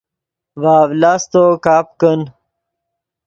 ڤے 0.61 0.75
اڤلاستو 0.85 1.43
کپ 1.65 1.87
کن 1.99 2.19